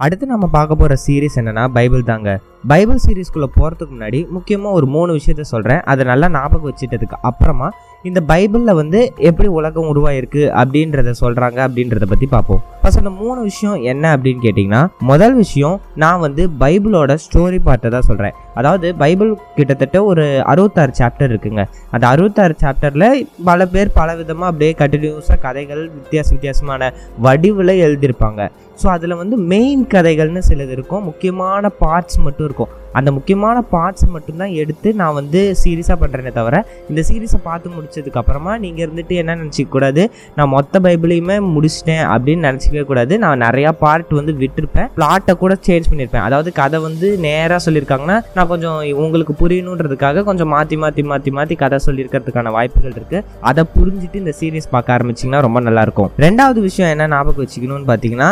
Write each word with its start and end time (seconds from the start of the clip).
அடுத்து 0.00 0.26
நம்ம 0.26 0.46
பார்க்க 0.46 0.74
போகிற 0.74 0.94
சீரீஸ் 1.06 1.36
என்னென்னா 1.40 1.64
பைபிள் 1.68 2.02
தாங்க. 2.02 2.30
பைபிள் 2.68 3.00
சீரீஸ்குள்ளே 3.06 3.48
போகிறதுக்கு 3.56 3.94
முன்னாடி 3.96 4.20
முக்கியமாக 4.28 4.74
ஒரு 4.74 4.86
மூணு 4.86 5.10
விஷயத்த 5.14 5.40
சொல்கிறேன் 5.40 5.80
அதை 5.80 6.06
நல்லா 6.06 6.28
ஞாபகம் 6.28 6.68
வச்சுட்டதுக்கு 6.70 7.16
அப்புறமா 7.20 7.68
இந்த 8.08 8.20
பைபிளில் 8.28 8.78
வந்து 8.78 9.00
எப்படி 9.28 9.48
உலகம் 9.56 9.88
உருவாயிருக்கு 9.92 10.42
அப்படின்றத 10.60 11.10
சொல்கிறாங்க 11.22 11.58
அப்படின்றத 11.66 12.04
பற்றி 12.12 12.26
பார்ப்போம். 12.34 12.60
ஃபர்ஸ்ட் 12.82 13.00
அந்த 13.00 13.12
மூணு 13.22 13.40
விஷயம் 13.48 13.78
என்ன 13.92 14.04
அப்படின்னு 14.16 14.40
கேட்டிங்கன்னா 14.44 14.80
முதல் 15.10 15.34
விஷயம் 15.40 15.76
நான் 16.02 16.22
வந்து 16.24 16.42
பைபிளோட 16.62 17.16
ஸ்டோரி 17.24 17.58
பார்ட்டை 17.66 17.90
தான் 17.96 18.06
சொல்கிறேன் 18.08 18.36
அதாவது 18.60 18.86
பைபிள் 19.02 19.30
கிட்டத்தட்ட 19.58 19.98
ஒரு 20.10 20.24
அறுபத்தாறு 20.52 20.94
சாப்டர் 21.00 21.30
இருக்குங்க. 21.32 21.64
அந்த 21.94 22.04
அறுபத்தாறு 22.12 22.56
சாப்டரில் 22.64 23.08
பல 23.50 23.66
பேர் 23.74 23.94
பல 24.00 24.16
விதமாக 24.22 24.50
அப்படியே 24.52 24.72
கண்டினியூஸாக 24.82 25.38
கதைகள் 25.46 25.82
வித்தியாச 25.98 26.28
வித்தியாசமான 26.36 26.92
வடிவில் 27.26 27.74
எழுதியிருப்பாங்க. 27.86 28.50
ஸோ 28.82 28.88
அதில் 28.96 29.20
வந்து 29.22 29.36
மெயின் 29.52 29.82
கதைகள்னு 29.94 30.42
சிலது 30.50 30.74
இருக்கும். 30.78 31.06
முக்கியமான 31.10 31.72
பார்ட்ஸ் 31.84 32.18
மட்டும் 32.26 32.46
இருக்கும். 32.48 32.72
அந்த 32.98 33.08
முக்கியமான 33.16 33.56
பார்ட்ஸ் 33.72 34.06
மட்டும்தான் 34.14 34.54
எடுத்து 34.62 34.88
நான் 35.00 35.16
வந்து 35.20 35.40
சீரியஸாக 35.62 35.96
பண்ணுறேனே 36.02 36.32
தவிர 36.38 36.56
இந்த 36.90 37.00
சீரீஸை 37.08 37.40
பார்த்து 37.48 37.74
முடிச்சதுக்கப்புறமா 37.76 38.52
நீங்கள் 38.64 38.84
இருந்துட்டு 38.86 39.14
என்ன 39.22 39.36
நினச்சிக்கூடாது 39.42 40.02
நான் 40.38 40.52
மொத்த 40.56 40.80
பைபிளையுமே 40.86 41.36
முடிச்சிட்டேன் 41.54 42.04
அப்படின்னு 42.12 42.46
நினச்சிக்கவே 42.48 42.84
கூடாது. 42.90 43.14
நான் 43.24 43.42
நிறையா 43.46 43.70
பார்ட் 43.82 44.12
வந்து 44.20 44.32
விட்டுருப்பேன். 44.42 44.88
பிளாட்டை 44.98 45.34
கூட 45.42 45.52
சேஞ்ச் 45.66 45.88
பண்ணியிருப்பேன் 45.90 46.26
அதாவது 46.26 46.50
கதை 46.60 46.78
வந்து 46.86 47.08
நேராக 47.26 47.60
சொல்லியிருக்காங்கன்னா 47.66 48.18
நான் 48.36 48.50
கொஞ்சம் 48.52 48.78
உங்களுக்கு 49.04 49.34
புரியணுன்றதுக்காக 49.42 50.24
கொஞ்சம் 50.28 50.50
மாற்றி 50.54 50.78
மாற்றி 50.84 51.02
மாற்றி 51.10 51.32
மாற்றி 51.38 51.56
கதை 51.62 51.78
சொல்லியிருக்கிறதுக்கான 51.86 52.52
வாய்ப்புகள் 52.56 52.96
இருக்குது 52.98 53.24
அதை 53.50 53.64
புரிஞ்சுட்டு 53.76 54.22
இந்த 54.24 54.34
சீரீஸ் 54.40 54.72
பார்க்க 54.74 54.96
ஆரம்பிச்சிங்கன்னா 54.96 55.42
ரொம்ப 55.46 55.60
நல்லாயிருக்கும் 55.68 56.10
ரெண்டாவது 56.26 56.60
விஷயம் 56.68 56.92
என்ன 56.94 57.08
ஞாபகம் 57.14 57.44
வச்சுக்கணும்னு 57.44 57.88
பார்த்தீங்கன்னா 57.90 58.30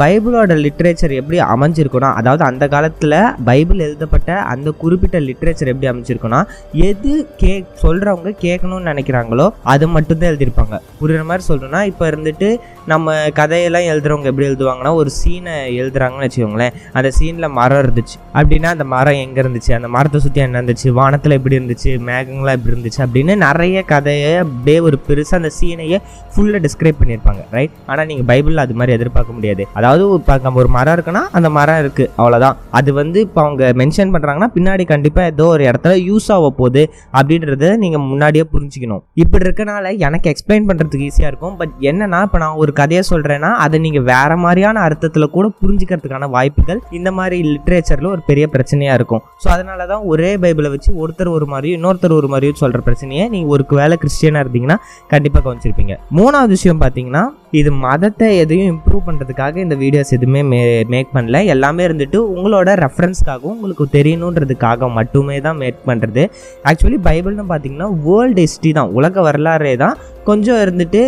பைபிளோட 0.00 0.52
லிட்ரேச்சர் 0.64 1.12
எப்படி 1.20 1.38
அமைஞ்சிருக்குன்னா 1.40 2.10
அதாவது 2.14 2.44
அந்த 2.44 2.68
காலத்தில் 2.68 3.16
பைபிள் 3.44 3.78
எழுதப்பட்ட 3.78 4.36
அந்த 4.52 4.70
குறிப்பிட்ட 4.70 5.20
லிட்ரேச்சர் 5.20 5.70
எப்படி 5.72 5.88
அமைஞ்சிருக்குன்னா 5.90 6.40
எது 6.88 7.12
கே 7.36 7.64
சொல்கிறவங்க 7.82 8.32
கேட்கணும்னு 8.44 8.90
நினைக்கிறாங்களோ 8.92 9.50
அது 9.62 9.88
மட்டும்தான் 9.88 10.30
எழுதியிருப்பாங்க. 10.30 10.76
புரியுற 11.00 11.24
மாதிரி 11.24 11.44
சொல்லணும்னா 11.48 11.82
இப்போ 11.82 12.10
இருந்துட்டு 12.10 12.48
நம்ம 12.84 13.16
கதையெல்லாம் 13.30 13.82
எழுதுறவங்க 13.82 14.24
எப்படி 14.24 14.48
எழுதுவாங்கன்னா 14.48 14.94
ஒரு 14.94 15.10
சீனை 15.18 15.56
எழுதுறாங்கன்னு 15.80 16.26
வச்சுக்கோங்களேன். 16.26 16.76
அந்த 16.92 17.12
சீனில் 17.18 17.48
மரம் 17.58 17.82
இருந்துச்சு. 17.84 18.16
அப்படின்னா 18.34 18.70
அந்த 18.76 18.84
மரம் 18.84 19.20
எங்கே 19.24 19.42
இருந்துச்சு? 19.42 19.72
அந்த 19.72 19.88
மரத்தை 19.88 20.20
சுற்றி 20.20 20.40
என்ன 20.40 20.62
இருந்துச்சு? 20.62 20.88
வானத்தில் 20.88 21.36
எப்படி 21.38 21.58
இருந்துச்சு? 21.58 21.92
மேகங்களாம் 22.10 22.56
எப்படி 22.58 22.74
இருந்துச்சு? 22.74 23.02
அப்படின்னு 23.06 23.36
நிறைய 23.36 23.82
கதையை 23.82 24.36
அப்படியே 24.36 24.78
ஒரு 24.80 24.98
பெருசாக 25.08 25.40
அந்த 25.42 25.50
சீனையே 25.60 26.00
ஃபுல்லாக 26.32 26.62
டிஸ்கிரைப் 26.66 27.00
பண்ணியிருப்பாங்க 27.02 27.44
ரைட் 27.50 27.70
ஆனால் 27.86 28.06
நீங்கள் 28.06 28.28
பைபிளில் 28.32 28.64
அது 28.66 28.74
மாதிரி 28.74 28.92
எதிர்பார்க்க 28.92 29.32
முடியாது. 29.32 29.46
அதாவது 29.78 30.04
இப்போ 30.18 30.34
நம்ம 30.46 30.60
ஒரு 30.62 30.70
மரம் 30.76 30.94
இருக்குன்னா 30.96 31.22
அந்த 31.38 31.48
மரம் 31.58 31.80
இருக்குது 31.82 32.10
அவ்வளோதான் 32.20 32.56
அது 32.78 32.90
வந்து 33.00 33.18
இப்போ 33.26 33.40
அவங்க 33.44 33.64
மென்ஷன் 33.80 34.12
பண்ணுறாங்கன்னா 34.14 34.50
பின்னாடி 34.56 34.84
கண்டிப்பாக 34.92 35.32
ஏதோ 35.32 35.46
ஒரு 35.54 35.64
இடத்துல 35.70 35.94
யூஸ் 36.08 36.28
ஆக 36.36 36.50
போகுது 36.60 36.82
அப்படின்றத 37.18 37.70
நீங்கள் 37.84 38.04
முன்னாடியே 38.10 38.44
புரிஞ்சுக்கணும். 38.54 39.02
இப்படி 39.22 39.44
இருக்கனால 39.46 39.92
எனக்கு 40.06 40.30
எக்ஸ்பிளைன் 40.32 40.68
பண்ணுறதுக்கு 40.70 41.08
ஈஸியாக 41.10 41.32
இருக்கும். 41.32 41.54
பட் 41.60 41.74
என்னன்னா 41.90 42.20
இப்போ 42.28 42.40
நான் 42.44 42.58
ஒரு 42.62 42.72
கதையை 42.80 43.02
சொல்கிறேன்னா 43.12 43.50
அதை 43.64 43.78
நீங்கள் 43.86 44.06
வேற 44.12 44.30
மாதிரியான 44.44 44.82
அர்த்தத்தில் 44.88 45.32
கூட 45.36 45.46
புரிஞ்சுக்கிறதுக்கான 45.62 46.30
வாய்ப்புகள் 46.36 46.80
இந்த 46.98 47.10
மாதிரி 47.18 47.38
லிட்ரேச்சரில் 47.52 48.10
ஒரு 48.14 48.22
பெரிய 48.30 48.46
பிரச்சனையாக 48.54 48.98
இருக்கும். 49.00 49.22
ஸோ 49.44 49.48
அதனால 49.56 49.86
தான் 49.92 50.04
ஒரே 50.12 50.30
பைபிளை 50.44 50.70
வச்சு 50.74 50.90
ஒருத்தர் 51.02 51.34
ஒரு 51.36 51.48
மாதிரியும் 51.52 51.78
இன்னொருத்தர் 51.80 52.18
ஒரு 52.20 52.30
மாதிரியும் 52.34 52.60
சொல்கிற 52.62 52.80
பிரச்சனையை 52.88 53.26
நீங்கள் 53.34 53.52
ஒரு 53.54 53.64
வேலை 53.80 53.96
கிறிஸ்டியனாக 54.02 54.44
இருந்தீங்கன்னா 54.44 54.78
கண்டிப்பாக 55.12 55.42
கவனிச்சிருப்பீங்க. 55.46 55.94
மூணாவது 56.18 56.52
விஷயம் 56.56 56.80
பார்த்தீங்கன்னா 56.84 57.24
இது 57.52 57.70
மதத்தை 57.84 58.26
எதையும் 58.38 58.70
இம்ப்ரூவ் 58.72 59.06
பண்ணுறதுக்காக 59.06 59.56
இந்த 59.56 59.76
வீடியோஸ் 59.82 60.12
எதுவுமே 60.16 60.42
மே 60.42 60.58
மேக் 60.94 61.14
பண்ணல. 61.14 61.38
எல்லாமே 61.46 61.82
இருந்துட்டு 61.88 62.18
உங்களோட 62.34 62.74
ரெஃபரன்ஸ்க்காகவும் 62.84 63.54
உங்களுக்கு 63.54 63.86
தெரியணுன்றதுக்காக 63.96 64.90
மட்டுமே 64.90 65.40
தான் 65.40 65.56
மேக் 65.56 65.80
பண்ணுறது 65.86 66.24
ஆக்சுவலி 66.64 66.98
பைபிள்னு 67.08 67.46
பார்த்தீங்கன்னா 67.52 67.88
வேர்ல்டு 68.06 68.44
ஹிஸ்ட்ரி 68.46 68.72
தான் 68.72 68.92
உலக 68.92 69.22
வரலாறே 69.28 69.74
தான் 69.76 69.96
கொஞ்சம் 70.28 70.60
இருந்துட்டு 70.62 71.02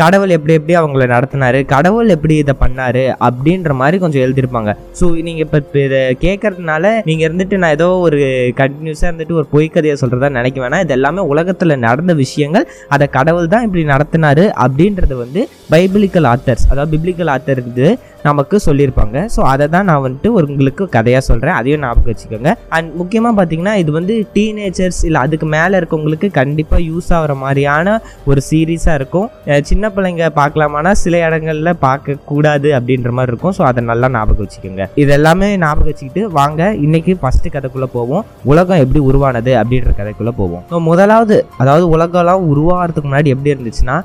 கடவுள் 0.00 0.34
எப்படி 0.36 0.54
எப்படி 0.58 0.74
அவங்கள 0.80 1.04
நடத்தினாரு 1.14 1.58
கடவுள் 1.72 2.12
எப்படி 2.14 2.34
இதை 2.42 2.54
பண்ணாரு 2.62 3.02
அப்படின்ற 3.26 3.72
மாதிரி 3.80 3.96
கொஞ்சம் 4.04 4.22
எழுதியிருப்பாங்க. 4.24 4.70
ஸோ 4.98 5.04
நீங்கள் 5.26 5.44
இப்போ 5.46 5.78
இதை 5.86 6.00
கேட்கறதுனால 6.24 6.84
நீங்கள் 7.08 7.26
இருந்துட்டு 7.28 7.58
நான் 7.62 7.74
ஏதோ 7.78 7.88
ஒரு 8.06 8.20
கண்டினியூஸாக 8.60 9.10
இருந்துட்டு 9.10 9.38
ஒரு 9.40 9.46
பொய்க்கதையை 9.54 9.96
சொல்கிறதா 10.02 10.30
நினைக்க 10.38 10.60
வேணாம். 10.64 10.84
இது 10.86 10.96
எல்லாமே 10.98 11.24
உலகத்தில் 11.32 11.82
நடந்த 11.86 12.14
விஷயங்கள். 12.22 12.66
அதை 12.96 13.08
கடவுள் 13.18 13.52
தான் 13.56 13.66
இப்படி 13.68 13.84
நடத்தினாரு 13.94 14.46
அப்படின்றது 14.66 15.16
வந்து 15.24 15.42
பைபிளிக்கல் 15.74 16.28
ஆத்தர்ஸ் 16.32 16.66
அதாவது 16.72 16.92
பிப்ளிக்கல் 16.94 17.32
ஆத்தர் 17.34 17.60
இருந்து 17.62 17.86
நமக்கு 18.28 18.56
சொல்லியிருப்பாங்க. 18.66 19.18
ஸோ 19.34 19.40
அதை 19.52 19.66
தான் 19.76 19.88
நான் 19.90 20.02
வந்துட்டு 20.06 20.30
ஒரு 20.38 20.44
உங்களுக்கு 20.50 20.84
கதையாக 20.96 21.22
சொல்கிறேன் 21.28 21.56
அதையும் 21.60 21.84
ஞாபகம் 21.84 22.10
வச்சுக்கோங்க. 22.10 22.50
அண்ட் 22.76 22.90
முக்கியமாக 23.00 23.34
பார்த்தீங்கன்னா 23.38 23.74
இது 23.82 23.90
வந்து 23.98 24.16
டீனேஜர்ஸ் 24.36 25.00
இல்லை 25.08 25.20
அதுக்கு 25.26 25.46
மேலே 25.56 25.74
இருக்கவங்களுக்கு 25.80 26.30
கண்டிப்பாக 26.40 26.82
யூஸ் 26.90 27.10
ஆகிற 27.18 27.34
மாதிரியான 27.44 27.96
ஒரு 28.30 28.42
சீ 28.48 28.60
சீரியஸாக 28.62 28.98
இருக்கும். 29.00 29.28
சின்ன 29.70 29.92
பிள்ளைங்க 29.96 30.32
பார்க்கலாமானா 30.40 30.94
சில 31.04 31.20
இடங்களில் 31.26 31.78
பார்க்கக்கூடாது 31.86 32.70
அப்படின்ற 32.78 33.12
மாதிரி 33.18 33.32
இருக்கும். 33.32 33.54
ஸோ 33.58 33.64
அதை 33.70 33.80
நல்லா 33.90 34.08
ஞாபகம் 34.16 34.44
வச்சுக்கோங்க. 34.44 34.86
இது 35.02 35.12
எல்லாமே 35.18 35.50
ஞாபகம் 35.66 35.90
வச்சுக்கிட்டு 35.90 36.24
வாங்க 36.38 36.72
இன்னைக்கு 36.86 37.14
ஃபஸ்ட்டு 37.20 37.54
கதைக்குள்ளே 37.56 37.90
போவோம். 37.98 38.24
உலகம் 38.52 38.82
எப்படி 38.86 39.02
உருவானது 39.10 39.54
அப்படின்ற 39.60 39.92
கதைக்குள்ளே 40.00 40.34
போவோம். 40.40 40.64
ஸோ 40.72 40.78
முதலாவது 40.90 41.38
அதாவது 41.62 41.86
உலகம்லாம் 41.96 42.48
உருவாகிறதுக்கு 42.54 43.08
முன்னாடி 43.10 43.32
எப்படி 43.36 43.54
இருந்துச்சுன்னா 43.54 43.98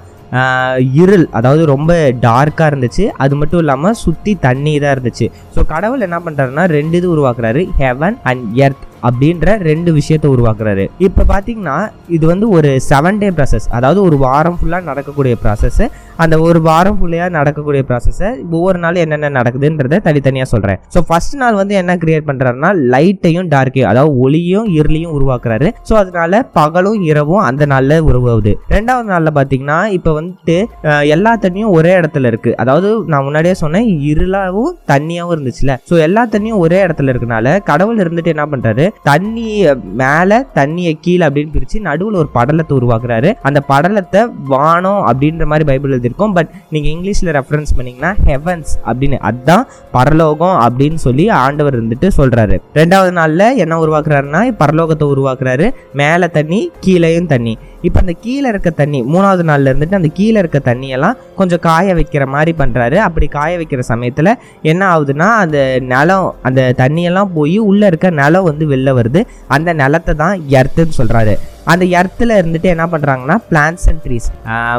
இருள் 1.01 1.25
அதாவது 1.37 1.61
ரொம்ப 1.71 1.91
டார்க்காக 2.25 2.69
இருந்துச்சு. 2.71 3.03
அது 3.23 3.33
மட்டும் 3.39 3.61
இல்லாமல் 3.63 3.97
சுற்றி 4.01 4.31
தண்ணி 4.45 4.73
தான் 4.83 4.93
இருந்துச்சு. 4.95 5.27
ஸோ 5.55 5.59
கடவுள் 5.73 6.05
என்ன 6.07 6.17
பண்ணுறாருன்னா 6.25 6.65
ரெண்டு 6.77 6.97
இது 6.99 7.07
உருவாக்குறாரு. 7.13 7.61
ஹெவன் 7.81 8.17
அண்ட் 8.31 8.43
எர்த் 8.65 8.83
அப்படின்ற 9.07 9.55
ரெண்டு 9.69 9.89
விஷயத்தை 9.99 10.27
உருவாக்குறாரு. 10.35 10.85
இப்போ 11.07 11.23
பார்த்தீங்கன்னா 11.33 11.77
இது 12.17 12.25
வந்து 12.33 12.45
ஒரு 12.57 12.69
செவன் 12.89 13.19
டே 13.21 13.29
ப்ராசஸ் 13.37 13.67
அதாவது 13.77 14.01
ஒரு 14.07 14.17
வாரம் 14.25 14.59
ஃபுல்லாக 14.59 14.87
நடக்கக்கூடிய 14.89 15.35
ப்ராசஸ்ஸு 15.43 15.87
அந்த 16.23 16.35
ஒரு 16.45 16.59
வாரம் 16.67 16.97
ஃபுல்லாக 16.99 17.31
நடக்கக்கூடிய 17.37 17.81
ப்ராசஸ்ஸை 17.89 18.29
ஒவ்வொரு 18.57 18.77
நாளும் 18.83 19.03
என்னென்ன 19.05 19.29
நடக்குதுன்றதை 19.39 19.97
தனித்தனியாக 20.07 20.49
சொல்கிறேன் 20.53 20.79
ஸோ 20.93 20.99
ஃபர்ஸ்ட் 21.09 21.35
நாள் 21.41 21.57
வந்து 21.59 21.73
என்ன 21.81 21.95
கிரியேட் 22.03 22.27
பண்ணுறாருன்னா 22.29 22.69
லைட்டையும் 22.93 23.49
டார்க்கையும் 23.53 23.89
அதாவது 23.91 24.13
ஒளியும் 24.25 24.69
இருளையும் 24.77 25.13
உருவாக்குறாரு. 25.17 25.67
ஸோ 25.89 25.93
அதனால 26.01 26.41
பகலும் 26.57 27.03
இரவும் 27.09 27.43
அந்த 27.49 27.65
நாளில் 27.73 28.05
உருவாகுது. 28.09 28.53
ரெண்டாவது 28.75 29.07
நாளில் 29.13 29.35
பார்த்தீங்கன்னா 29.37 29.79
இப்போ 29.97 30.13
வந்துட்டு 30.19 30.57
எல்லா 31.15 31.33
தண்ணியும் 31.43 31.75
ஒரே 31.77 31.93
இடத்துல 31.99 32.31
இருக்குது 32.31 32.57
அதாவது 32.63 32.89
நான் 33.13 33.25
முன்னாடியே 33.27 33.55
சொன்னேன் 33.63 33.87
இருளாகவும் 34.11 34.73
தண்ணியாகவும் 34.93 35.35
இருந்துச்சுல. 35.35 35.75
ஸோ 35.89 35.95
எல்லா 36.07 36.23
தண்ணியும் 36.35 36.63
ஒரே 36.65 36.79
இடத்துல 36.87 37.13
இருக்கனால 37.15 37.55
கடவுள் 37.71 38.03
இருந்துட்டு 38.05 38.33
என்ன 38.35 38.47
பண்ணுறாரு 38.53 38.86
தண்ணியை 39.09 39.71
மேலே 40.01 40.37
தண்ணியை 40.59 40.93
கீழே 41.05 41.23
அப்படின்னு 41.27 41.53
பிரித்து 41.55 41.81
நடுவில் 41.89 42.19
ஒரு 42.21 42.29
படலத்தை 42.37 42.73
உருவாக்குறாரு. 42.79 43.31
அந்த 43.49 43.59
படலத்தை 43.71 44.21
வானம் 44.53 45.01
அப்படின்ற 45.09 45.45
மாதிரி 45.51 45.67
பைபிள் 45.71 45.93
எழுதியிருக்கோம். 45.95 46.35
பட் 46.37 46.51
நீங்கள் 46.73 46.91
இங்கிலீஷில் 46.95 47.33
ரெஃபரன்ஸ் 47.39 47.75
பண்ணீங்கன்னா 47.77 48.13
ஹெவன்ஸ் 48.29 48.73
அப்படின்னு 48.87 49.19
அதுதான் 49.29 49.65
பரலோகம் 49.97 50.57
அப்படின்னு 50.65 50.99
சொல்லி 51.07 51.25
ஆண்டவர் 51.43 51.77
இருந்துட்டு 51.79 52.09
சொல்றாரு. 52.19 52.57
ரெண்டாவது 52.81 53.11
நாளில் 53.19 53.47
என்ன 53.63 53.79
உருவாக்குறாருன்னா 53.85 54.43
பரலோகத்தை 54.63 55.07
உருவாக்குறாரு. 55.15 55.67
மேலே 56.01 56.27
தண்ணி 56.37 56.61
கீழேயும் 56.85 57.31
தண்ணி. 57.33 57.55
இப்போ 57.87 57.99
அந்த 57.99 58.13
கீழே 58.23 58.47
இருக்க 58.49 58.69
தண்ணி 58.79 58.99
மூணாவது 59.13 59.43
நாள்ல 59.49 59.71
இருந்துட்டு 59.71 59.97
அந்த 59.99 60.09
கீழே 60.19 60.37
இருக்க 60.41 60.59
தண்ணியெல்லாம் 60.69 61.17
கொஞ்சம் 61.39 61.61
காய 61.67 61.93
வைக்கிற 61.97 62.23
மாதிரி 62.35 62.53
பண்ணுறாரு 62.61 62.97
அப்படி 63.07 63.27
காய 63.35 63.51
வைக்கிற 63.57 63.81
சமயத்தில் 63.89 64.31
என்ன 64.61 64.81
ஆகுதுன்னா 64.93 65.27
அந்த 65.43 65.57
நிலம் 65.91 66.27
அந்த 66.47 66.61
தண்ணியெல்லாம் 66.81 67.31
போய் 67.35 67.57
உள்ளே 67.69 67.85
இருக்க 67.87 68.09
நிலம் 68.21 68.47
வந்து 68.47 68.65
வெளில 68.77 68.93
வருது. 69.01 69.21
அந்த 69.57 69.69
நிலத்தை 69.83 70.15
தான் 70.23 70.41
எர்த்துன்னு 70.59 70.97
சொல்கிறாரு 71.01 71.35
அந்த 71.71 71.85
எர்த்தில் 71.99 72.37
இருந்துட்டு 72.39 72.67
என்ன 72.73 72.85
பண்ணுறாங்கன்னா 72.91 73.35
பிளான்ஸ் 73.51 73.87
அண்ட் 73.91 74.03
ட்ரீஸ் 74.03 74.27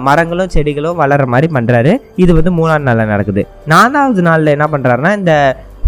மரங்களும் 0.09 0.53
செடிகளும் 0.55 1.01
வளர்கிற 1.01 1.27
மாதிரி 1.35 1.49
பண்ணுறாரு 1.57 1.95
இது 2.23 2.33
வந்து 2.39 2.53
மூணாவது 2.59 2.87
நாளில் 2.89 3.11
நடக்குது. 3.15 3.43
நாலாவது 3.73 4.23
நாளில் 4.29 4.55
என்ன 4.57 4.69
பண்ணுறாருன்னா 4.75 5.13
இந்த 5.21 5.35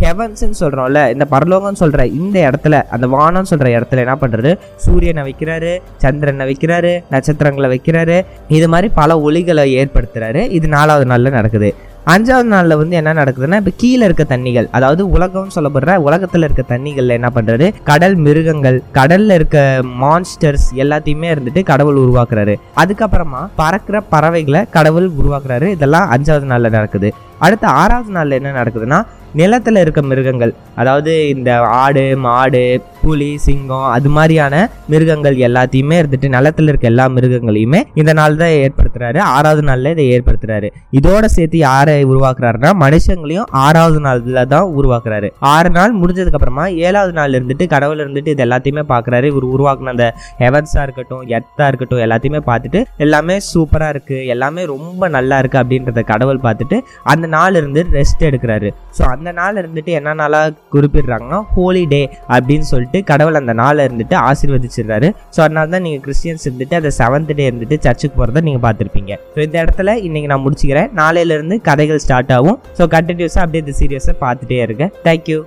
ஹெவன்ஸ்ன்னு 0.03 0.59
சொல்கிறோம்ல 0.61 1.01
இந்த 1.15 1.25
பரலோகம்னு 1.33 1.81
சொல்கிற 1.81 2.05
இந்த 2.19 2.37
இடத்துல 2.49 2.77
அந்த 2.95 3.07
வானம்னு 3.15 3.51
சொல்கிற 3.51 3.71
இடத்துல 3.79 4.05
என்ன 4.05 4.15
பண்ணுறாரு 4.23 4.53
சூரியனை 4.85 5.23
வைக்கிறாரு 5.29 5.73
சந்திரனை 6.05 6.45
வைக்கிறாரு 6.51 6.93
நட்சத்திரங்களை 7.15 7.69
வைக்கிறாரு. 7.75 8.17
இது 8.59 8.69
மாதிரி 8.75 8.91
பல 9.01 9.19
ஒளிகளை 9.29 9.67
ஏற்படுத்துகிறாரு 9.83 10.43
இது 10.59 10.69
நாலாவது 10.77 11.07
நாளில் 11.13 11.37
நடக்குது. 11.39 11.71
அஞ்சாவது 12.11 12.49
நாளில் 12.53 12.79
வந்து 12.81 12.97
என்ன 12.97 13.11
நடக்குதுன்னா 13.19 13.59
இப்போ 13.61 13.73
கீழே 13.77 14.05
இருக்க 14.05 14.25
தண்ணிகள் 14.25 14.67
அதாவது 14.77 15.03
உலகம்னு 15.17 15.55
சொல்லப்படுற 15.57 15.97
உலகத்தில் 16.07 16.47
இருக்க 16.47 16.63
தண்ணிகளில் 16.75 17.17
என்ன 17.17 17.29
பண்ணுறாரு 17.35 17.67
கடல் 17.91 18.17
மிருகங்கள் 18.27 18.79
கடலில் 18.99 19.35
இருக்க 19.35 19.59
மான்ஸ்டர்ஸ் 20.03 20.69
எல்லாத்தையுமே 20.83 21.29
இருந்துட்டு 21.35 21.63
கடவுள் 21.63 22.01
உருவாக்குறாரு. 22.05 22.55
அதுக்கப்புறமா 22.83 23.43
பறக்கிற 23.63 24.01
பறவைகளை 24.15 24.63
கடவுள் 24.77 25.09
உருவாக்குறாரு. 25.23 25.69
இதெல்லாம் 25.77 26.11
அஞ்சாவது 26.17 26.49
நாளில் 26.53 26.77
நடக்குது. 26.79 27.11
அடுத்த 27.41 27.67
ஆறாவது 27.81 28.13
நாளில் 28.17 28.39
என்ன 28.39 28.53
நடக்குதுன்னா 28.61 29.01
நிலத்தில் 29.39 29.81
இருக்க 29.81 30.01
மிருகங்கள் 30.03 30.53
அதாவது 30.81 31.13
இந்த 31.29 31.51
ஆடு 31.81 32.03
மாடு 32.25 32.63
புலி 33.03 33.29
சிங்கம் 33.45 33.87
அது 33.97 34.09
மாதிரியான 34.17 34.55
மிருகங்கள் 34.93 35.37
எல்லாத்தையுமே 35.47 35.97
இருந்துட்டு 36.01 36.29
நிலத்தில் 36.35 36.69
இருக்க 36.71 36.87
எல்லா 36.91 37.05
மிருகங்களையுமே 37.17 37.81
இந்த 38.01 38.13
நாள் 38.19 38.39
தான் 38.41 38.55
ஏற்படுத்துறாரு. 38.65 39.19
ஆறாவது 39.35 39.63
நாளில் 39.69 39.91
இதை 39.93 40.07
ஏற்படுத்துறாரு. 40.15 40.69
இதோட 40.99 41.25
சேர்த்து 41.35 41.59
யாரை 41.59 41.95
உருவாக்குறாருன்னா 42.13 42.73
மனுஷங்களையும் 42.85 43.49
ஆறாவது 43.65 44.01
நாளில் 44.07 44.41
தான் 44.55 44.73
உருவாக்குறாரு. 44.79 45.31
ஆறு 45.53 45.71
நாள் 45.77 45.95
முடிஞ்சதுக்கு 46.01 46.41
அப்புறமா 46.41 46.67
ஏழாவது 46.89 47.15
நாள் 47.19 47.37
இருந்துட்டு 47.39 47.67
கடவுள் 47.75 48.03
இருந்துட்டு 48.05 48.35
இது 48.35 48.45
எல்லாத்தையுமே 48.47 48.85
பார்க்குறாரு 48.93 49.29
இவர் 49.33 49.49
உருவாக்குன 49.55 49.95
அந்த 49.95 50.09
ஹெவன்ஸாக 50.43 50.87
இருக்கட்டும் 50.89 51.25
எர்த்தாக 51.37 51.71
இருக்கட்டும் 51.71 52.05
எல்லாத்தையுமே 52.07 52.43
பார்த்துட்டு 52.51 52.83
எல்லாமே 53.07 53.39
சூப்பராக 53.53 53.95
இருக்குது 53.97 54.27
எல்லாமே 54.37 54.65
ரொம்ப 54.75 55.09
நல்லா 55.19 55.39
இருக்குது 55.43 55.63
அப்படின்றத 55.65 56.05
கடவுள் 56.13 56.45
பார்த்துட்டு 56.49 56.79
அந்த 57.05 57.27
நாள் 57.35 57.57
இருந்து 57.61 57.81
ரெஸ்ட் 57.99 58.23
எடுக்கிறாரு. 58.29 58.69
ஸோ 58.97 59.03
அந்த 59.15 59.31
நாள் 59.39 59.59
இருந்துட்டு 59.63 59.93
என்ன 59.99 60.15
நாளாக 60.21 60.55
குறிப்பிடுறாங்கன்னா 60.75 61.41
ஹோலி 61.55 61.85
டே 61.93 62.03
அப்படின்னு 62.35 62.67
சொல்லிட்டு 62.73 63.01
கடவுள் 63.11 63.41
அந்த 63.41 63.55
நாளை 63.63 63.85
இருந்துட்டு 63.89 64.17
ஆசீர்வதிச்சிடுறாரு. 64.29 65.11
ஸோ 65.37 65.41
அதனால 65.47 65.67
தான் 65.75 65.85
நீங்கள் 65.87 66.05
கிறிஸ்டியன்ஸ் 66.07 66.47
இருந்துட்டு 66.49 66.79
அந்த 66.81 66.93
செவன்த் 67.01 67.33
டே 67.41 67.47
இருந்துட்டு 67.51 67.79
சர்ச்சுக்கு 67.87 68.19
போகிறத 68.21 68.45
நீங்கள் 68.49 68.65
பார்த்துருப்பீங்க. 68.67 69.13
ஸோ 69.37 69.41
இந்த 69.47 69.57
இடத்துல 69.65 69.97
இன்னைக்கு 70.09 70.31
நான் 70.35 70.45
முடிச்சுக்கிறேன். 70.47 70.91
நாளையிலேருந்து 71.03 71.59
கதைகள் 71.71 72.05
ஸ்டார்ட் 72.07 72.35
ஆகும். 72.39 72.61
ஸோ 72.81 72.85
கண்டினியூஸாக 72.97 73.45
அப்படியே 73.47 73.65
இந்த 73.67 73.77
சீரியஸை 73.83 74.17
பார்த்துட்டே 74.27 74.61
இருக்கேன் 74.67 74.93
தேங்க்யூ 75.09 75.41